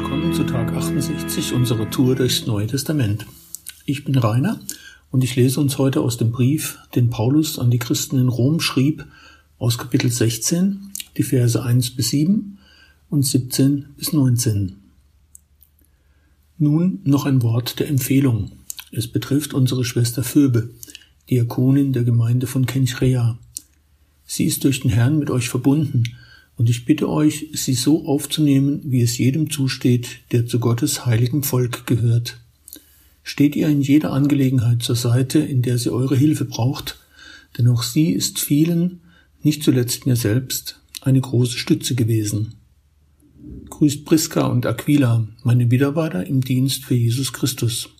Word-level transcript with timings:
Willkommen 0.00 0.32
zu 0.32 0.44
Tag 0.44 0.72
68 0.72 1.54
unserer 1.54 1.90
Tour 1.90 2.14
durchs 2.14 2.46
Neue 2.46 2.68
Testament. 2.68 3.26
Ich 3.84 4.04
bin 4.04 4.16
Rainer 4.16 4.60
und 5.10 5.24
ich 5.24 5.34
lese 5.34 5.58
uns 5.58 5.76
heute 5.76 6.02
aus 6.02 6.16
dem 6.16 6.30
Brief, 6.30 6.78
den 6.94 7.10
Paulus 7.10 7.58
an 7.58 7.72
die 7.72 7.80
Christen 7.80 8.16
in 8.16 8.28
Rom 8.28 8.60
schrieb, 8.60 9.04
aus 9.58 9.76
Kapitel 9.76 10.08
16, 10.08 10.92
die 11.16 11.24
Verse 11.24 11.60
1 11.60 11.96
bis 11.96 12.10
7 12.10 12.58
und 13.10 13.26
17 13.26 13.86
bis 13.96 14.12
19. 14.12 14.76
Nun 16.58 17.00
noch 17.02 17.26
ein 17.26 17.42
Wort 17.42 17.80
der 17.80 17.88
Empfehlung. 17.88 18.52
Es 18.92 19.08
betrifft 19.08 19.52
unsere 19.52 19.84
Schwester 19.84 20.22
Phoebe, 20.22 20.70
Diakonin 21.28 21.92
der 21.92 22.04
Gemeinde 22.04 22.46
von 22.46 22.66
Kenchrea. 22.66 23.36
Sie 24.24 24.44
ist 24.44 24.62
durch 24.62 24.78
den 24.78 24.92
Herrn 24.92 25.18
mit 25.18 25.28
euch 25.28 25.48
verbunden, 25.48 26.04
und 26.58 26.68
ich 26.68 26.84
bitte 26.84 27.08
euch, 27.08 27.46
sie 27.54 27.74
so 27.74 28.06
aufzunehmen, 28.06 28.80
wie 28.84 29.00
es 29.00 29.16
jedem 29.16 29.48
zusteht, 29.48 30.18
der 30.32 30.46
zu 30.46 30.58
Gottes 30.58 31.06
heiligem 31.06 31.44
Volk 31.44 31.86
gehört. 31.86 32.40
Steht 33.22 33.54
ihr 33.54 33.68
in 33.68 33.80
jeder 33.80 34.12
Angelegenheit 34.12 34.82
zur 34.82 34.96
Seite, 34.96 35.38
in 35.38 35.62
der 35.62 35.78
sie 35.78 35.90
eure 35.90 36.16
Hilfe 36.16 36.44
braucht, 36.44 36.98
denn 37.56 37.68
auch 37.68 37.84
sie 37.84 38.10
ist 38.10 38.40
vielen, 38.40 39.00
nicht 39.42 39.62
zuletzt 39.62 40.04
mir 40.04 40.16
selbst, 40.16 40.80
eine 41.00 41.20
große 41.20 41.56
Stütze 41.56 41.94
gewesen. 41.94 42.54
Grüßt 43.70 44.04
Priska 44.04 44.46
und 44.46 44.66
Aquila, 44.66 45.28
meine 45.44 45.66
Mitarbeiter 45.66 46.26
im 46.26 46.40
Dienst 46.40 46.84
für 46.84 46.96
Jesus 46.96 47.32
Christus. 47.32 47.90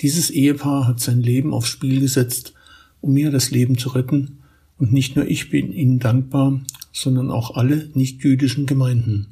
Dieses 0.00 0.30
Ehepaar 0.30 0.88
hat 0.88 0.98
sein 0.98 1.22
Leben 1.22 1.54
aufs 1.54 1.68
Spiel 1.68 2.00
gesetzt, 2.00 2.52
um 3.00 3.14
mir 3.14 3.30
das 3.30 3.52
Leben 3.52 3.78
zu 3.78 3.90
retten, 3.90 4.38
und 4.78 4.92
nicht 4.92 5.16
nur 5.16 5.26
ich 5.26 5.48
bin 5.48 5.72
ihnen 5.72 6.00
dankbar, 6.00 6.60
sondern 6.96 7.30
auch 7.30 7.56
alle 7.56 7.90
nichtjüdischen 7.92 8.64
Gemeinden. 8.64 9.26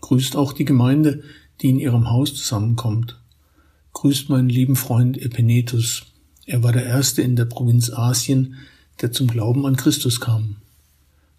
Grüßt 0.00 0.34
auch 0.34 0.52
die 0.52 0.64
Gemeinde, 0.64 1.22
die 1.60 1.68
in 1.68 1.78
ihrem 1.78 2.10
Haus 2.10 2.34
zusammenkommt. 2.34 3.20
Grüßt 3.92 4.28
meinen 4.28 4.48
lieben 4.48 4.74
Freund 4.74 5.16
Epenetus. 5.18 6.02
Er 6.44 6.64
war 6.64 6.72
der 6.72 6.84
Erste 6.84 7.22
in 7.22 7.36
der 7.36 7.44
Provinz 7.44 7.90
Asien, 7.90 8.56
der 9.00 9.12
zum 9.12 9.28
Glauben 9.28 9.64
an 9.66 9.76
Christus 9.76 10.20
kam. 10.20 10.56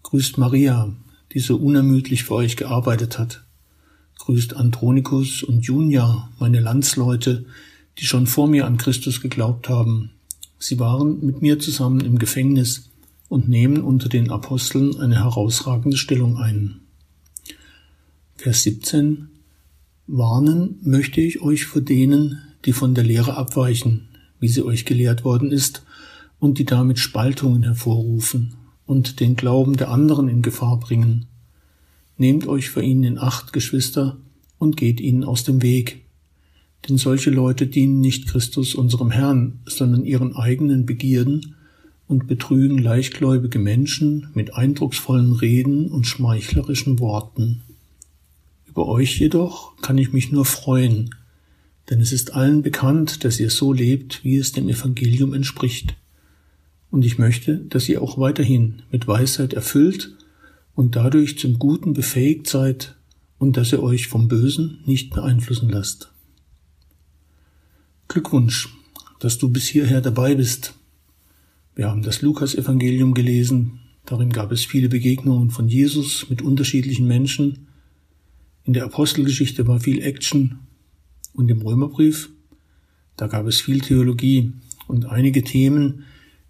Grüßt 0.04 0.38
Maria, 0.38 0.94
die 1.32 1.40
so 1.40 1.56
unermüdlich 1.56 2.24
für 2.24 2.36
euch 2.36 2.56
gearbeitet 2.56 3.18
hat. 3.18 3.44
Grüßt 4.20 4.56
Andronikus 4.56 5.42
und 5.42 5.66
Junia, 5.66 6.30
meine 6.38 6.60
Landsleute, 6.60 7.44
die 7.98 8.06
schon 8.06 8.26
vor 8.26 8.48
mir 8.48 8.66
an 8.66 8.78
Christus 8.78 9.20
geglaubt 9.20 9.68
haben. 9.68 10.12
Sie 10.58 10.78
waren 10.78 11.24
mit 11.24 11.42
mir 11.42 11.58
zusammen 11.58 12.00
im 12.00 12.18
Gefängnis, 12.18 12.88
und 13.28 13.48
nehmen 13.48 13.82
unter 13.82 14.08
den 14.08 14.30
Aposteln 14.30 14.98
eine 15.00 15.16
herausragende 15.16 15.96
Stellung 15.96 16.36
ein. 16.36 16.80
Vers 18.36 18.62
17 18.64 19.28
Warnen 20.06 20.78
möchte 20.82 21.20
ich 21.20 21.40
euch 21.40 21.64
vor 21.64 21.80
denen, 21.80 22.42
die 22.64 22.72
von 22.72 22.94
der 22.94 23.04
Lehre 23.04 23.36
abweichen, 23.36 24.08
wie 24.38 24.48
sie 24.48 24.62
euch 24.62 24.84
gelehrt 24.84 25.24
worden 25.24 25.50
ist, 25.50 25.84
und 26.38 26.58
die 26.58 26.66
damit 26.66 26.98
Spaltungen 26.98 27.62
hervorrufen 27.62 28.54
und 28.86 29.20
den 29.20 29.34
Glauben 29.34 29.76
der 29.76 29.90
anderen 29.90 30.28
in 30.28 30.42
Gefahr 30.42 30.78
bringen. 30.78 31.26
Nehmt 32.18 32.46
euch 32.46 32.68
vor 32.68 32.82
ihnen 32.82 33.02
in 33.02 33.18
Acht, 33.18 33.52
Geschwister, 33.52 34.18
und 34.58 34.76
geht 34.76 35.00
ihnen 35.00 35.24
aus 35.24 35.44
dem 35.44 35.62
Weg. 35.62 36.04
Denn 36.88 36.98
solche 36.98 37.30
Leute 37.30 37.66
dienen 37.66 38.00
nicht 38.00 38.28
Christus 38.28 38.74
unserem 38.74 39.10
Herrn, 39.10 39.60
sondern 39.66 40.04
ihren 40.04 40.36
eigenen 40.36 40.86
Begierden 40.86 41.54
und 42.06 42.26
betrügen 42.26 42.78
leichtgläubige 42.78 43.58
Menschen 43.58 44.28
mit 44.34 44.54
eindrucksvollen 44.54 45.32
Reden 45.32 45.88
und 45.88 46.06
schmeichlerischen 46.06 46.98
Worten. 46.98 47.62
Über 48.66 48.86
euch 48.88 49.18
jedoch 49.18 49.76
kann 49.80 49.98
ich 49.98 50.12
mich 50.12 50.30
nur 50.30 50.44
freuen, 50.44 51.14
denn 51.90 52.00
es 52.00 52.12
ist 52.12 52.34
allen 52.34 52.62
bekannt, 52.62 53.24
dass 53.24 53.40
ihr 53.40 53.50
so 53.50 53.72
lebt, 53.72 54.24
wie 54.24 54.36
es 54.36 54.52
dem 54.52 54.68
Evangelium 54.68 55.32
entspricht. 55.32 55.94
Und 56.90 57.04
ich 57.04 57.18
möchte, 57.18 57.58
dass 57.58 57.88
ihr 57.88 58.02
auch 58.02 58.18
weiterhin 58.18 58.82
mit 58.90 59.06
Weisheit 59.06 59.52
erfüllt 59.52 60.14
und 60.74 60.96
dadurch 60.96 61.38
zum 61.38 61.58
Guten 61.58 61.92
befähigt 61.92 62.46
seid 62.46 62.96
und 63.38 63.56
dass 63.56 63.72
ihr 63.72 63.82
euch 63.82 64.08
vom 64.08 64.28
Bösen 64.28 64.80
nicht 64.86 65.10
beeinflussen 65.10 65.68
lasst. 65.68 66.10
Glückwunsch, 68.08 68.68
dass 69.20 69.38
du 69.38 69.48
bis 69.48 69.66
hierher 69.66 70.00
dabei 70.00 70.34
bist 70.34 70.74
wir 71.74 71.90
haben 71.90 72.02
das 72.02 72.22
Lukas-Evangelium 72.22 73.14
gelesen. 73.14 73.80
Darin 74.06 74.30
gab 74.30 74.52
es 74.52 74.64
viele 74.64 74.88
Begegnungen 74.88 75.50
von 75.50 75.68
Jesus 75.68 76.28
mit 76.30 76.42
unterschiedlichen 76.42 77.08
Menschen. 77.08 77.66
In 78.64 78.74
der 78.74 78.84
Apostelgeschichte 78.84 79.66
war 79.66 79.80
viel 79.80 80.00
Action. 80.02 80.60
Und 81.32 81.50
im 81.50 81.62
Römerbrief, 81.62 82.30
da 83.16 83.26
gab 83.26 83.46
es 83.46 83.60
viel 83.60 83.80
Theologie 83.80 84.52
und 84.86 85.06
einige 85.06 85.42
Themen, 85.42 86.04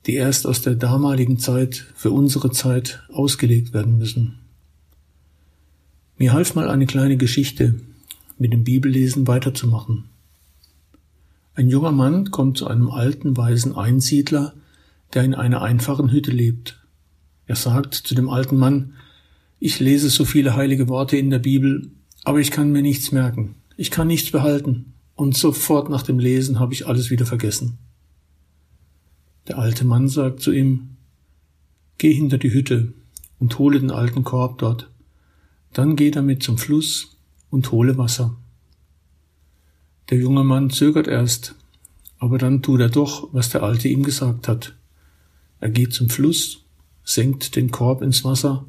die 0.07 0.15
erst 0.15 0.47
aus 0.47 0.61
der 0.61 0.75
damaligen 0.75 1.39
Zeit 1.39 1.87
für 1.95 2.11
unsere 2.11 2.51
Zeit 2.51 3.03
ausgelegt 3.11 3.73
werden 3.73 3.97
müssen. 3.97 4.35
Mir 6.19 6.35
half 6.35 6.55
mal 6.55 6.69
eine 6.69 6.87
kleine 6.87 7.17
Geschichte, 7.17 7.81
mit 8.39 8.53
dem 8.53 8.65
Bibellesen 8.65 9.27
weiterzumachen. 9.27 10.05
Ein 11.55 11.69
junger 11.69 11.93
Mann 11.93 12.31
kommt 12.31 12.59
zu 12.59 12.67
einem 12.67 12.91
alten, 12.91 13.37
weisen 13.37 13.75
Einsiedler, 13.75 14.55
der 15.15 15.25
in 15.25 15.35
einer 15.35 15.63
einfachen 15.63 16.11
Hütte 16.11 16.31
lebt. 16.31 16.81
Er 17.47 17.57
sagt 17.57 17.95
zu 17.95 18.15
dem 18.15 18.29
alten 18.29 18.57
Mann, 18.57 18.95
ich 19.61 19.81
lese 19.81 20.11
so 20.11 20.25
viele 20.25 20.57
heilige 20.57 20.89
Worte 20.89 21.17
in 21.17 21.31
der 21.31 21.39
Bibel, 21.39 21.91
aber 22.25 22.41
ich 22.41 22.51
kann 22.51 22.73
mir 22.73 22.83
nichts 22.83 23.13
merken. 23.13 23.55
Ich 23.77 23.91
kann 23.91 24.09
nichts 24.09 24.31
behalten. 24.31 24.93
Und 25.15 25.37
sofort 25.37 25.89
nach 25.91 26.03
dem 26.03 26.19
Lesen 26.19 26.59
habe 26.59 26.73
ich 26.73 26.87
alles 26.87 27.11
wieder 27.11 27.25
vergessen. 27.25 27.79
Der 29.47 29.59
alte 29.59 29.85
Mann 29.85 30.09
sagt 30.09 30.41
zu 30.41 30.51
ihm, 30.51 30.97
Geh 31.99 32.13
hinter 32.13 32.39
die 32.39 32.53
Hütte 32.53 32.93
und 33.39 33.59
hole 33.59 33.79
den 33.79 33.93
alten 33.93 34.25
Korb 34.25 34.59
dort. 34.59 34.91
Dann 35.73 35.97
geh 35.97 36.11
damit 36.11 36.43
zum 36.43 36.59
Fluss 36.59 37.17
und 37.51 37.71
hole 37.71 37.97
Wasser. 37.97 38.37
Der 40.11 40.19
junge 40.19 40.45
Mann 40.45 40.71
zögert 40.71 41.07
erst, 41.07 41.55
aber 42.19 42.39
dann 42.39 42.63
tut 42.63 42.81
er 42.81 42.91
doch, 42.91 43.29
was 43.33 43.51
der 43.51 43.63
Alte 43.63 43.89
ihm 43.89 44.03
gesagt 44.03 44.49
hat. 44.49 44.75
Er 45.65 45.71
geht 45.71 45.95
zum 45.95 46.11
Fluss, 46.11 46.61
senkt 47.05 47.57
den 47.57 47.71
Korb 47.71 48.03
ins 48.03 48.23
Wasser 48.23 48.67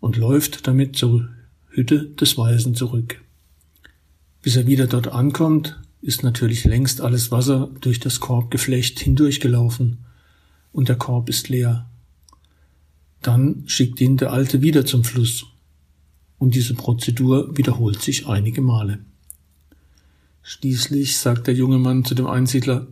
und 0.00 0.16
läuft 0.16 0.66
damit 0.66 0.96
zur 0.96 1.28
Hütte 1.68 2.06
des 2.06 2.36
Weisen 2.36 2.74
zurück. 2.74 3.22
Bis 4.42 4.56
er 4.56 4.66
wieder 4.66 4.88
dort 4.88 5.06
ankommt, 5.06 5.80
ist 6.02 6.24
natürlich 6.24 6.64
längst 6.64 7.00
alles 7.00 7.30
Wasser 7.30 7.70
durch 7.80 8.00
das 8.00 8.18
Korbgeflecht 8.18 8.98
hindurchgelaufen 8.98 9.98
und 10.72 10.88
der 10.88 10.96
Korb 10.96 11.28
ist 11.28 11.50
leer. 11.50 11.88
Dann 13.22 13.62
schickt 13.66 14.00
ihn 14.00 14.16
der 14.16 14.32
Alte 14.32 14.60
wieder 14.60 14.84
zum 14.84 15.04
Fluss 15.04 15.46
und 16.38 16.56
diese 16.56 16.74
Prozedur 16.74 17.56
wiederholt 17.56 18.02
sich 18.02 18.26
einige 18.26 18.60
Male. 18.60 18.98
Schließlich 20.42 21.16
sagt 21.16 21.46
der 21.46 21.54
junge 21.54 21.78
Mann 21.78 22.04
zu 22.04 22.16
dem 22.16 22.26
Einsiedler, 22.26 22.88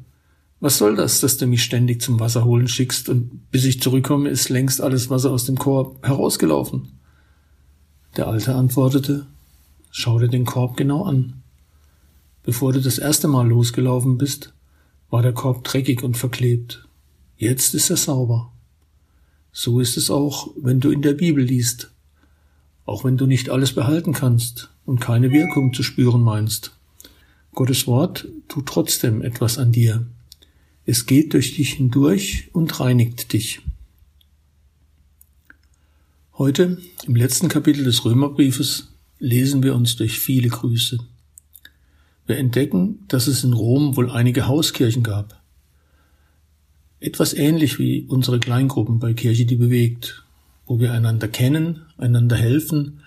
was 0.63 0.79
soll 0.79 0.95
das, 0.95 1.19
dass 1.19 1.39
du 1.39 1.49
mich 1.49 1.65
ständig 1.65 2.01
zum 2.01 2.21
Wasser 2.21 2.45
holen 2.45 2.69
schickst 2.69 3.09
und 3.09 3.51
bis 3.51 3.65
ich 3.65 3.83
zurückkomme, 3.83 4.29
ist 4.29 4.49
längst 4.49 4.81
alles 4.81 5.11
Wasser 5.11 5.33
aus 5.33 5.45
dem 5.45 5.59
Korb 5.59 6.07
herausgelaufen? 6.07 7.01
Der 8.17 8.29
Alte 8.29 8.55
antwortete, 8.55 9.27
schau 9.91 10.21
dir 10.21 10.29
den 10.29 10.45
Korb 10.45 10.77
genau 10.77 11.03
an. 11.03 11.43
Bevor 12.45 12.73
du 12.73 12.81
das 12.81 12.99
erste 12.99 13.27
Mal 13.27 13.49
losgelaufen 13.49 14.19
bist, 14.19 14.55
war 15.11 15.21
der 15.21 15.33
Korb 15.33 15.65
dreckig 15.65 16.05
und 16.05 16.17
verklebt. 16.17 16.87
Jetzt 17.37 17.75
ist 17.75 17.91
er 17.91 17.97
sauber. 17.97 18.53
So 19.51 19.81
ist 19.81 19.97
es 19.97 20.13
auch, 20.13 20.55
wenn 20.57 20.79
du 20.79 20.93
in 20.93 21.03
der 21.03 21.15
Bibel 21.15 21.43
liest. 21.43 21.91
Auch 22.85 23.03
wenn 23.03 23.17
du 23.17 23.27
nicht 23.27 23.51
alles 23.51 23.75
behalten 23.75 24.13
kannst 24.13 24.71
und 24.85 25.01
keine 25.01 25.33
Wirkung 25.33 25.75
zu 25.75 25.83
spüren 25.83 26.23
meinst. 26.23 26.79
Gottes 27.53 27.89
Wort 27.89 28.29
tut 28.47 28.67
trotzdem 28.67 29.23
etwas 29.23 29.59
an 29.59 29.73
dir. 29.73 30.07
Es 30.85 31.07
geht 31.07 31.33
durch 31.33 31.55
dich 31.55 31.75
hindurch 31.75 32.49
und 32.53 32.81
reinigt 32.81 33.33
dich. 33.33 33.61
Heute, 36.39 36.79
im 37.07 37.15
letzten 37.15 37.49
Kapitel 37.49 37.85
des 37.85 38.05
Römerbriefes, 38.05 38.89
lesen 39.21 39.63
wir 39.63 39.77
uns 39.77 39.95
durch 39.95 40.19
viele 40.19 40.49
Grüße. 40.49 40.99
Wir 42.27 42.39
entdecken, 42.39 43.05
dass 43.07 43.29
es 43.29 43.45
in 43.45 43.53
Rom 43.53 43.97
wohl 43.97 44.11
einige 44.11 44.49
Hauskirchen 44.49 45.05
gab. 45.05 45.41
Etwas 46.99 47.33
ähnlich 47.33 47.79
wie 47.79 48.07
unsere 48.09 48.41
Kleingruppen 48.41 48.99
bei 48.99 49.13
Kirche, 49.13 49.47
die 49.47 49.57
bewegt, 49.57 50.25
wo 50.67 50.81
wir 50.81 50.93
einander 50.93 51.29
kennen, 51.29 51.83
einander 51.97 52.37
helfen 52.37 53.01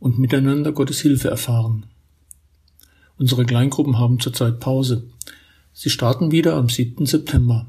und 0.00 0.18
miteinander 0.18 0.72
Gottes 0.72 1.00
Hilfe 1.00 1.28
erfahren. 1.28 1.86
Unsere 3.18 3.44
Kleingruppen 3.44 3.98
haben 3.98 4.18
zurzeit 4.18 4.60
Pause. 4.60 5.04
Sie 5.74 5.90
starten 5.90 6.30
wieder 6.30 6.56
am 6.56 6.68
7. 6.68 7.06
September. 7.06 7.66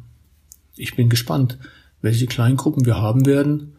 Ich 0.76 0.96
bin 0.96 1.10
gespannt, 1.10 1.58
welche 2.02 2.28
Kleingruppen 2.28 2.86
wir 2.86 2.98
haben 2.98 3.26
werden 3.26 3.74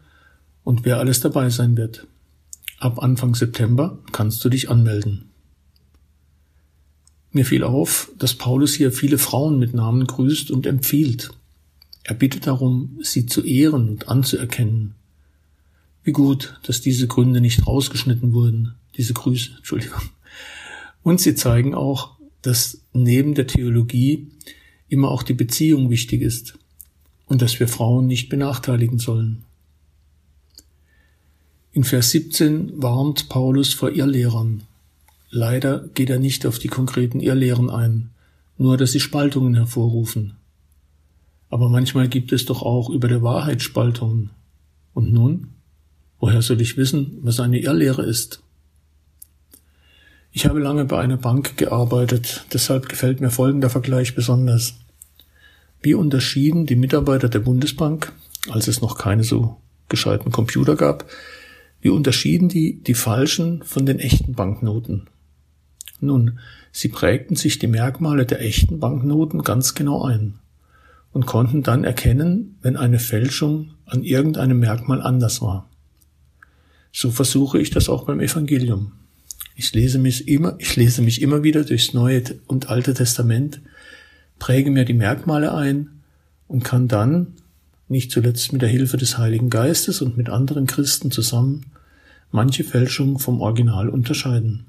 und 0.63 0.83
wer 0.83 0.97
alles 0.97 1.19
dabei 1.19 1.49
sein 1.49 1.77
wird. 1.77 2.07
Ab 2.79 3.01
Anfang 3.01 3.35
September 3.35 3.99
kannst 4.11 4.43
du 4.43 4.49
dich 4.49 4.69
anmelden. 4.69 5.29
Mir 7.31 7.45
fiel 7.45 7.63
auf, 7.63 8.11
dass 8.17 8.33
Paulus 8.33 8.73
hier 8.73 8.91
viele 8.91 9.17
Frauen 9.17 9.59
mit 9.59 9.73
Namen 9.73 10.07
grüßt 10.07 10.51
und 10.51 10.65
empfiehlt. 10.65 11.29
Er 12.03 12.15
bittet 12.15 12.47
darum, 12.47 12.97
sie 13.01 13.25
zu 13.25 13.43
ehren 13.43 13.89
und 13.89 14.07
anzuerkennen. 14.07 14.95
Wie 16.03 16.13
gut, 16.13 16.59
dass 16.63 16.81
diese 16.81 17.07
Gründe 17.07 17.41
nicht 17.41 17.67
rausgeschnitten 17.67 18.33
wurden, 18.33 18.75
diese 18.95 19.13
Grüße, 19.13 19.51
Entschuldigung. 19.57 20.01
Und 21.03 21.21
sie 21.21 21.35
zeigen 21.35 21.75
auch, 21.75 22.14
dass 22.45 22.81
neben 22.93 23.33
der 23.33 23.47
Theologie 23.47 24.27
immer 24.87 25.09
auch 25.09 25.23
die 25.23 25.33
Beziehung 25.33 25.89
wichtig 25.89 26.21
ist 26.21 26.57
und 27.25 27.41
dass 27.41 27.59
wir 27.59 27.67
Frauen 27.67 28.05
nicht 28.05 28.29
benachteiligen 28.29 28.99
sollen. 28.99 29.43
In 31.71 31.83
Vers 31.83 32.11
17 32.11 32.81
warnt 32.81 33.29
Paulus 33.29 33.73
vor 33.73 33.91
Irrlehrern. 33.91 34.61
Leider 35.29 35.89
geht 35.93 36.09
er 36.09 36.19
nicht 36.19 36.45
auf 36.45 36.59
die 36.59 36.67
konkreten 36.67 37.19
Irrlehren 37.19 37.69
ein, 37.69 38.11
nur 38.57 38.77
dass 38.77 38.91
sie 38.91 38.99
Spaltungen 38.99 39.55
hervorrufen. 39.55 40.35
Aber 41.49 41.67
manchmal 41.67 42.07
gibt 42.07 42.31
es 42.31 42.45
doch 42.45 42.61
auch 42.61 42.89
über 42.89 43.07
der 43.07 43.23
Wahrheit 43.23 43.61
Spaltungen. 43.61 44.29
Und 44.93 45.11
nun? 45.11 45.47
Woher 46.19 46.41
soll 46.41 46.61
ich 46.61 46.77
wissen, 46.77 47.17
was 47.21 47.39
eine 47.39 47.59
Irrlehre 47.59 48.03
ist? 48.03 48.41
Ich 50.37 50.45
habe 50.45 50.59
lange 50.59 50.83
bei 50.83 50.99
einer 50.99 51.15
Bank 51.15 51.55
gearbeitet, 51.55 52.45
deshalb 52.51 52.89
gefällt 52.89 53.21
mir 53.21 53.29
folgender 53.29 53.69
Vergleich 53.69 54.15
besonders. 54.15 54.73
Wie 55.81 55.93
unterschieden 55.93 56.65
die 56.65 56.75
Mitarbeiter 56.75 57.29
der 57.29 57.39
Bundesbank, 57.39 58.11
als 58.49 58.67
es 58.67 58.81
noch 58.81 58.97
keine 58.97 59.23
so 59.23 59.55
gescheiten 59.87 60.33
Computer 60.33 60.75
gab, 60.75 61.05
wie 61.79 61.87
unterschieden 61.87 62.49
die 62.49 62.83
die 62.83 62.95
falschen 62.95 63.63
von 63.63 63.85
den 63.85 63.97
echten 63.97 64.33
Banknoten? 64.33 65.07
Nun, 66.01 66.39
sie 66.73 66.89
prägten 66.89 67.37
sich 67.37 67.57
die 67.57 67.67
Merkmale 67.67 68.25
der 68.25 68.41
echten 68.41 68.81
Banknoten 68.81 69.41
ganz 69.41 69.73
genau 69.73 70.03
ein 70.03 70.39
und 71.13 71.25
konnten 71.25 71.63
dann 71.63 71.85
erkennen, 71.85 72.57
wenn 72.61 72.75
eine 72.75 72.99
Fälschung 72.99 73.71
an 73.85 74.03
irgendeinem 74.03 74.59
Merkmal 74.59 75.01
anders 75.01 75.41
war. 75.41 75.69
So 76.91 77.09
versuche 77.09 77.57
ich 77.57 77.69
das 77.69 77.87
auch 77.87 78.03
beim 78.03 78.19
Evangelium. 78.19 78.91
Ich 79.55 79.73
lese 79.73 79.99
mich 79.99 80.27
immer, 80.27 80.55
ich 80.59 80.75
lese 80.75 81.01
mich 81.01 81.21
immer 81.21 81.43
wieder 81.43 81.63
durchs 81.63 81.93
Neue 81.93 82.23
und 82.45 82.69
Alte 82.69 82.93
Testament 82.93 83.61
präge 84.37 84.69
mir 84.69 84.85
die 84.85 84.93
Merkmale 84.93 85.53
ein 85.53 86.01
und 86.47 86.63
kann 86.63 86.87
dann, 86.87 87.33
nicht 87.87 88.11
zuletzt 88.11 88.51
mit 88.51 88.61
der 88.61 88.69
Hilfe 88.69 88.97
des 88.97 89.17
Heiligen 89.17 89.49
Geistes 89.49 90.01
und 90.01 90.17
mit 90.17 90.29
anderen 90.29 90.65
Christen 90.65 91.11
zusammen, 91.11 91.67
manche 92.31 92.63
Fälschung 92.63 93.19
vom 93.19 93.41
Original 93.41 93.89
unterscheiden. 93.89 94.65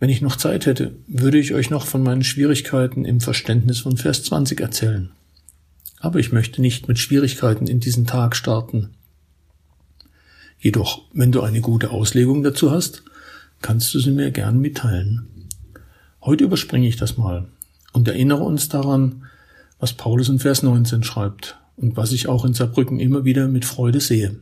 Wenn 0.00 0.10
ich 0.10 0.22
noch 0.22 0.36
Zeit 0.36 0.66
hätte, 0.66 0.94
würde 1.06 1.38
ich 1.38 1.54
euch 1.54 1.70
noch 1.70 1.86
von 1.86 2.02
meinen 2.02 2.24
Schwierigkeiten 2.24 3.04
im 3.04 3.20
Verständnis 3.20 3.80
von 3.80 3.96
Vers 3.96 4.22
20 4.24 4.60
erzählen. 4.60 5.10
Aber 6.00 6.18
ich 6.20 6.32
möchte 6.32 6.60
nicht 6.60 6.88
mit 6.88 6.98
Schwierigkeiten 6.98 7.66
in 7.66 7.80
diesen 7.80 8.06
Tag 8.06 8.36
starten. 8.36 8.90
Jedoch, 10.60 11.02
wenn 11.12 11.30
du 11.30 11.42
eine 11.42 11.60
gute 11.60 11.90
Auslegung 11.90 12.42
dazu 12.42 12.70
hast, 12.70 13.04
kannst 13.62 13.94
du 13.94 14.00
sie 14.00 14.10
mir 14.10 14.30
gern 14.30 14.58
mitteilen. 14.58 15.28
Heute 16.20 16.44
überspringe 16.44 16.88
ich 16.88 16.96
das 16.96 17.16
mal 17.16 17.46
und 17.92 18.08
erinnere 18.08 18.42
uns 18.42 18.68
daran, 18.68 19.24
was 19.78 19.92
Paulus 19.92 20.28
in 20.28 20.40
Vers 20.40 20.62
19 20.62 21.04
schreibt 21.04 21.56
und 21.76 21.96
was 21.96 22.12
ich 22.12 22.28
auch 22.28 22.44
in 22.44 22.54
Saarbrücken 22.54 22.98
immer 22.98 23.24
wieder 23.24 23.46
mit 23.46 23.64
Freude 23.64 24.00
sehe. 24.00 24.36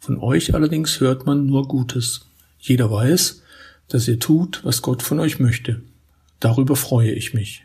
Von 0.00 0.18
euch 0.18 0.54
allerdings 0.54 0.98
hört 0.98 1.24
man 1.24 1.46
nur 1.46 1.68
Gutes. 1.68 2.26
Jeder 2.58 2.90
weiß, 2.90 3.42
dass 3.88 4.08
ihr 4.08 4.18
tut, 4.18 4.60
was 4.64 4.82
Gott 4.82 5.02
von 5.02 5.20
euch 5.20 5.38
möchte. 5.38 5.82
Darüber 6.40 6.74
freue 6.74 7.12
ich 7.12 7.32
mich. 7.32 7.64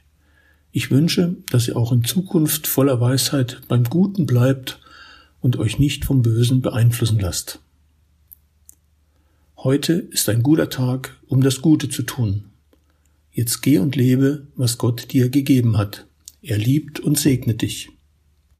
Ich 0.71 0.92
wünsche, 0.92 1.38
dass 1.50 1.68
ihr 1.68 1.78
auch 1.78 1.92
in 1.92 2.04
Zukunft 2.04 2.68
voller 2.68 3.00
Weisheit 3.00 3.62
beim 3.68 3.86
Guten 3.86 4.25
bleibt 4.25 4.80
und 5.45 5.59
euch 5.59 5.77
nicht 5.77 6.06
vom 6.06 6.24
Bösen 6.24 6.63
beeinflussen 6.63 7.19
lasst. 7.19 7.59
Heute 9.57 9.94
ist 9.94 10.27
ein 10.27 10.42
guter 10.42 10.71
Tag, 10.71 11.15
um 11.27 11.42
das 11.42 11.62
Gute 11.62 11.88
zu 11.88 12.01
tun. 12.01 12.45
Jetzt 13.31 13.62
geh 13.62 13.77
und 13.77 13.95
lebe, 13.95 14.47
was 14.56 14.80
Gott 14.80 15.13
dir 15.13 15.30
gegeben 15.30 15.77
hat. 15.77 16.07
Er 16.42 16.57
liebt 16.57 17.00
und 17.00 17.19
segnet 17.19 17.62
dich. 17.62 17.92